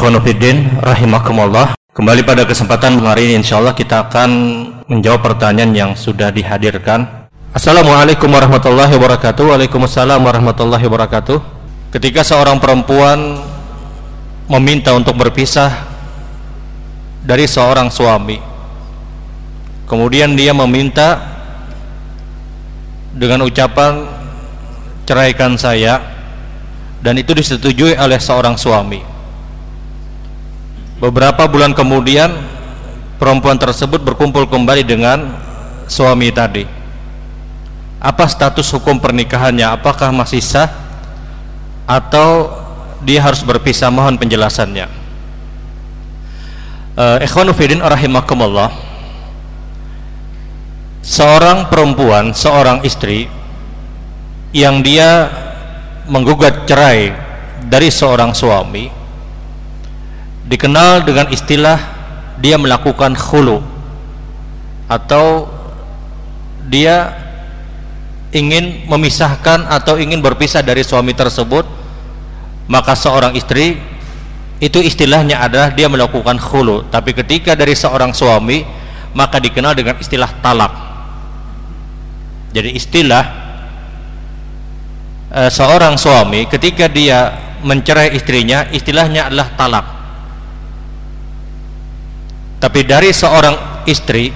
[0.00, 1.76] Ikhwanuddin rahimakumullah.
[1.92, 4.30] Kembali pada kesempatan hari ini insyaallah kita akan
[4.88, 7.28] menjawab pertanyaan yang sudah dihadirkan.
[7.52, 9.52] Assalamualaikum warahmatullahi wabarakatuh.
[9.52, 11.44] Waalaikumsalam warahmatullahi wabarakatuh.
[11.92, 13.44] Ketika seorang perempuan
[14.48, 15.68] meminta untuk berpisah
[17.20, 18.40] dari seorang suami,
[19.84, 21.20] kemudian dia meminta
[23.12, 24.08] dengan ucapan
[25.04, 26.00] ceraikan saya
[27.04, 29.09] dan itu disetujui oleh seorang suami
[31.00, 32.28] Beberapa bulan kemudian
[33.16, 35.32] perempuan tersebut berkumpul kembali dengan
[35.88, 36.68] suami tadi.
[37.96, 39.64] Apa status hukum pernikahannya?
[39.80, 40.68] Apakah masih sah
[41.88, 42.52] atau
[43.00, 43.88] dia harus berpisah?
[43.88, 44.92] Mohon penjelasannya.
[47.00, 48.68] Uh, Ikhwanu Fidin rahimakumullah.
[51.00, 53.24] Seorang perempuan, seorang istri
[54.52, 55.32] yang dia
[56.04, 57.16] menggugat cerai
[57.64, 58.99] dari seorang suami
[60.50, 61.78] dikenal dengan istilah
[62.42, 63.62] dia melakukan khulu
[64.90, 65.46] atau
[66.66, 67.14] dia
[68.34, 71.62] ingin memisahkan atau ingin berpisah dari suami tersebut
[72.66, 73.78] maka seorang istri
[74.58, 76.90] itu istilahnya adalah dia melakukan khulu.
[76.90, 78.66] Tapi ketika dari seorang suami
[79.14, 80.70] maka dikenal dengan istilah talak.
[82.50, 83.24] Jadi istilah
[85.30, 89.99] e, seorang suami ketika dia mencerai istrinya istilahnya adalah talak
[92.60, 94.28] tapi dari seorang istri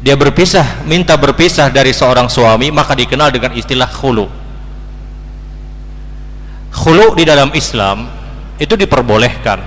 [0.00, 4.24] dia berpisah minta berpisah dari seorang suami maka dikenal dengan istilah khulu.
[6.72, 8.08] Khulu di dalam Islam
[8.56, 9.60] itu diperbolehkan.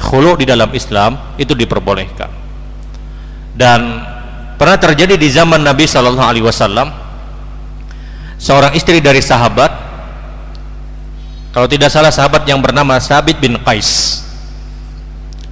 [0.00, 2.30] Khulu di dalam Islam itu diperbolehkan.
[3.54, 4.06] Dan
[4.54, 6.94] pernah terjadi di zaman Nabi Shallallahu Alaihi Wasallam
[8.38, 9.72] seorang istri dari sahabat
[11.50, 14.22] kalau tidak salah sahabat yang bernama Sabit bin Qais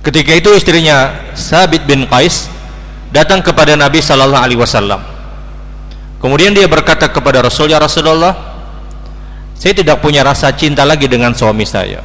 [0.08, 2.48] Ketika itu istrinya Sabit bin Qais
[3.12, 5.04] datang kepada Nabi sallallahu alaihi wasallam.
[6.16, 8.32] Kemudian dia berkata kepada Rasul, "Ya Rasulullah,
[9.52, 12.00] saya tidak punya rasa cinta lagi dengan suami saya.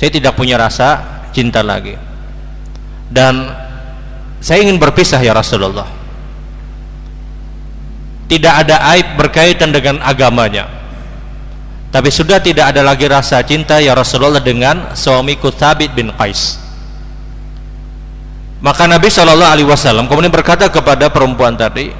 [0.00, 1.92] Saya tidak punya rasa cinta lagi.
[3.12, 3.52] Dan
[4.40, 5.92] saya ingin berpisah ya Rasulullah.
[8.32, 10.80] Tidak ada aib berkaitan dengan agamanya."
[11.92, 16.61] tapi sudah tidak ada lagi rasa cinta ya Rasulullah dengan suamiku Thabit bin Qais
[18.62, 21.90] maka Nabi Shallallahu Alaihi Wasallam kemudian berkata kepada perempuan tadi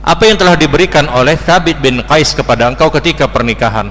[0.00, 3.88] apa yang telah diberikan oleh Thabit bin Qais kepada engkau ketika pernikahan?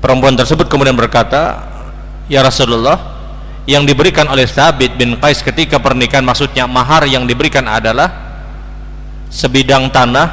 [0.00, 1.60] Perempuan tersebut kemudian berkata
[2.28, 2.96] ya Rasulullah
[3.68, 8.08] yang diberikan oleh Thabit bin Qais ketika pernikahan maksudnya mahar yang diberikan adalah
[9.28, 10.28] sebidang tanah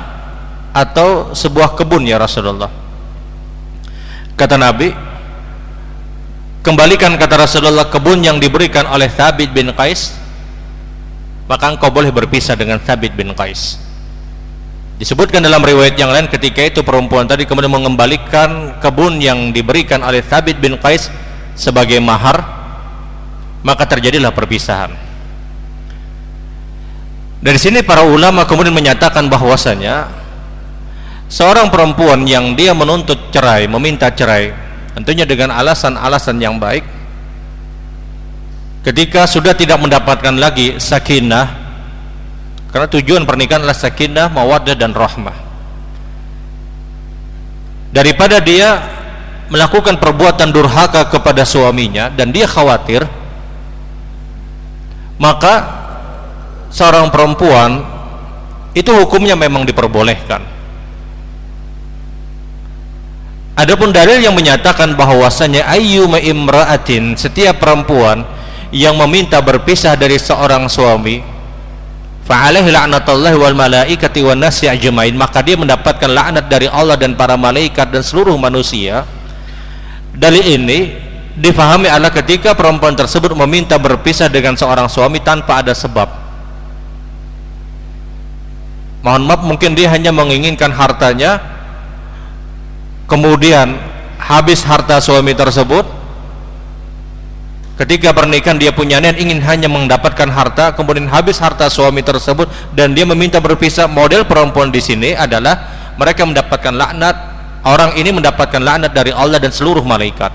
[0.71, 2.71] atau sebuah kebun ya Rasulullah.
[4.35, 5.06] Kata Nabi
[6.67, 10.11] kembalikan kata Rasulullah kebun yang diberikan oleh Thabit bin Qais
[11.47, 13.79] maka engkau boleh berpisah dengan Thabit bin Qais.
[14.99, 20.19] Disebutkan dalam riwayat yang lain ketika itu perempuan tadi kemudian mengembalikan kebun yang diberikan oleh
[20.19, 21.07] Thabit bin Qais
[21.55, 22.43] sebagai mahar
[23.63, 24.91] maka terjadilah perpisahan.
[27.39, 30.11] Dari sini para ulama kemudian menyatakan bahwasanya
[31.31, 34.66] seorang perempuan yang dia menuntut cerai, meminta cerai,
[34.97, 36.81] tentunya dengan alasan-alasan yang baik.
[38.81, 41.53] Ketika sudah tidak mendapatkan lagi sakinah,
[42.73, 45.37] karena tujuan pernikahan adalah sakinah, mawaddah dan rahmah.
[47.93, 48.81] Daripada dia
[49.53, 53.05] melakukan perbuatan durhaka kepada suaminya dan dia khawatir,
[55.21, 55.61] maka
[56.73, 57.85] seorang perempuan
[58.73, 60.56] itu hukumnya memang diperbolehkan
[63.57, 68.21] Adapun dalil yang menyatakan bahwasanya ayyuma imra'atin setiap perempuan
[68.69, 71.25] yang meminta berpisah dari seorang suami
[72.21, 77.33] fa'alaihi la'natullah wal malaikati wan nasi ajmain maka dia mendapatkan laknat dari Allah dan para
[77.33, 79.09] malaikat dan seluruh manusia.
[80.13, 80.93] Dalil ini
[81.33, 86.05] difahami adalah ketika perempuan tersebut meminta berpisah dengan seorang suami tanpa ada sebab.
[89.01, 91.56] Mohon maaf mungkin dia hanya menginginkan hartanya
[93.07, 93.79] kemudian
[94.19, 95.87] habis harta suami tersebut
[97.77, 102.91] ketika pernikahan dia punya niat ingin hanya mendapatkan harta kemudian habis harta suami tersebut dan
[102.91, 107.15] dia meminta berpisah model perempuan di sini adalah mereka mendapatkan laknat
[107.65, 110.29] orang ini mendapatkan laknat dari Allah dan seluruh malaikat.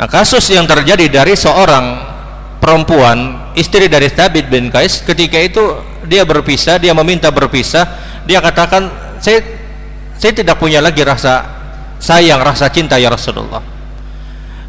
[0.00, 2.08] Nah kasus yang terjadi dari seorang
[2.56, 5.60] perempuan istri dari Thabit bin Qais ketika itu
[6.08, 7.84] dia berpisah dia meminta berpisah
[8.24, 8.88] dia katakan
[9.20, 9.59] saya
[10.20, 11.48] saya tidak punya lagi rasa
[11.96, 13.64] sayang rasa cinta ya Rasulullah.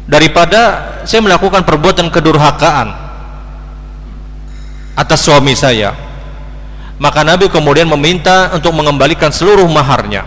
[0.08, 0.60] Daripada
[1.04, 2.88] saya melakukan perbuatan kedurhakaan
[4.96, 5.92] atas suami saya
[7.02, 10.22] maka Nabi kemudian meminta untuk mengembalikan seluruh maharnya.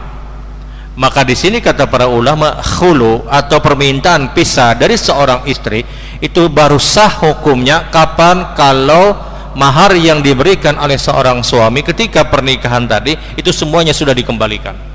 [0.95, 5.83] Maka di sini kata para ulama khulu atau permintaan pisah dari seorang istri
[6.24, 9.16] itu baru sah hukumnya kapan kalau
[9.60, 14.94] mahar yang diberikan oleh seorang suami ketika pernikahan tadi itu semuanya sudah dikembalikan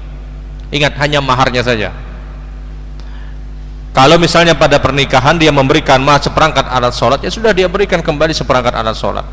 [0.70, 1.90] ingat hanya maharnya saja.
[3.90, 8.30] Kalau misalnya pada pernikahan dia memberikan mahar seperangkat alat sholat ya sudah dia berikan kembali
[8.30, 9.26] seperangkat alat sholat.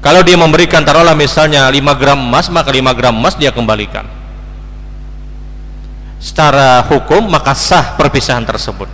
[0.00, 4.08] Kalau dia memberikan taruhlah misalnya 5 gram emas maka 5 gram emas dia kembalikan.
[6.16, 8.88] Secara hukum maka sah perpisahan tersebut.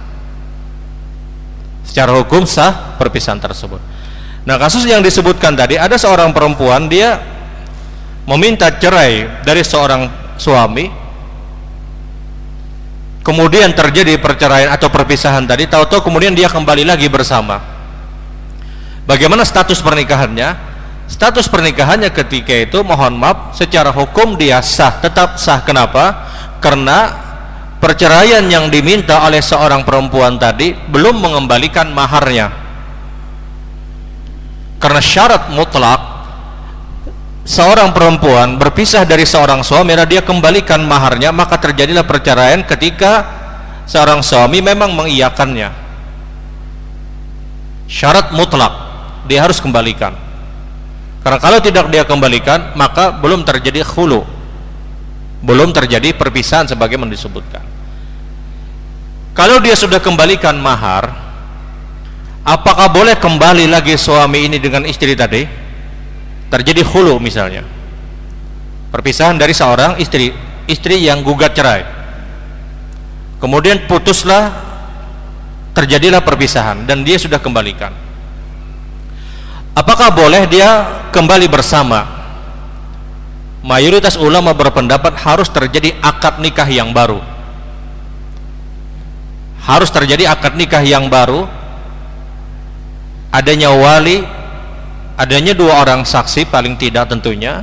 [1.87, 3.79] Secara hukum sah perpisahan tersebut.
[4.43, 7.23] Nah kasus yang disebutkan tadi ada seorang perempuan dia
[8.26, 10.90] meminta cerai dari seorang suami
[13.25, 17.58] kemudian terjadi perceraian atau perpisahan tadi tahu-tahu kemudian dia kembali lagi bersama.
[19.08, 20.76] Bagaimana status pernikahannya?
[21.04, 25.60] Status pernikahannya ketika itu mohon maaf secara hukum dia sah tetap sah.
[25.60, 26.28] Kenapa?
[26.60, 27.12] Karena
[27.80, 32.48] perceraian yang diminta oleh seorang perempuan tadi belum mengembalikan maharnya.
[34.80, 36.03] Karena syarat mutlak
[37.44, 43.25] seorang perempuan berpisah dari seorang suami dan dia kembalikan maharnya maka terjadilah perceraian ketika
[43.85, 45.70] seorang suami memang mengiyakannya.
[47.85, 48.73] Syarat mutlak
[49.29, 50.17] dia harus kembalikan.
[51.20, 54.25] Karena kalau tidak dia kembalikan maka belum terjadi khulu.
[55.44, 57.61] Belum terjadi perpisahan sebagaimana disebutkan.
[59.37, 61.12] Kalau dia sudah kembalikan mahar
[62.44, 65.63] apakah boleh kembali lagi suami ini dengan istri tadi
[66.54, 67.66] terjadi hulu misalnya.
[68.94, 70.30] Perpisahan dari seorang istri
[70.70, 71.82] istri yang gugat cerai.
[73.42, 74.54] Kemudian putuslah
[75.74, 77.90] terjadilah perpisahan dan dia sudah kembalikan.
[79.74, 82.06] Apakah boleh dia kembali bersama?
[83.66, 87.18] Mayoritas ulama berpendapat harus terjadi akad nikah yang baru.
[89.66, 91.50] Harus terjadi akad nikah yang baru.
[93.34, 94.22] Adanya wali
[95.14, 97.62] adanya dua orang saksi paling tidak tentunya.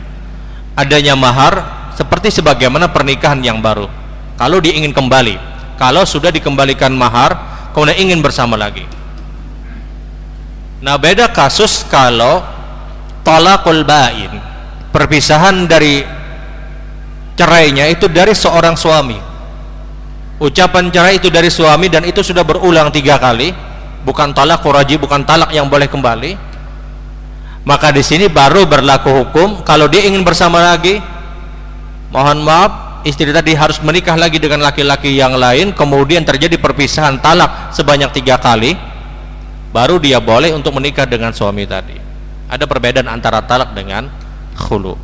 [0.71, 3.91] Adanya mahar seperti sebagaimana pernikahan yang baru.
[4.39, 5.37] Kalau dia ingin kembali
[5.75, 7.35] kalau sudah dikembalikan mahar
[7.73, 8.87] kemudian ingin bersama lagi.
[10.81, 12.41] Nah beda kasus kalau
[13.21, 14.29] talakul bain
[14.89, 16.01] perpisahan dari
[17.37, 19.19] cerainya itu dari seorang suami.
[20.41, 23.53] Ucapan cerai itu dari suami dan itu sudah berulang tiga kali.
[24.01, 26.50] Bukan talak kuraji bukan talak yang boleh kembali
[27.61, 29.61] maka di sini baru berlaku hukum.
[29.61, 30.97] Kalau dia ingin bersama lagi
[32.09, 35.73] mohon maaf istri tadi harus menikah lagi dengan laki-laki yang lain.
[35.73, 38.73] Kemudian terjadi perpisahan talak sebanyak tiga kali
[39.71, 41.95] baru dia boleh untuk menikah dengan suami tadi.
[42.51, 44.09] Ada perbedaan antara talak dengan
[44.57, 44.97] khulu.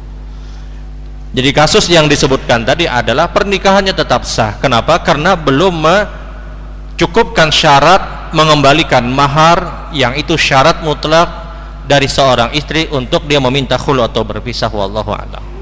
[1.38, 4.58] Jadi kasus yang disebutkan tadi adalah pernikahannya tetap sah.
[4.58, 4.98] Kenapa?
[5.06, 11.47] karena belum mencukupkan syarat mengembalikan mahar yang itu syarat mutlak
[11.88, 15.57] dari seorang istri untuk dia meminta khulu atau berpisah wallahu a'lam